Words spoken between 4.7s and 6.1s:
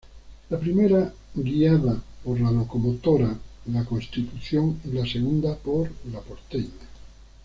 y la segunda por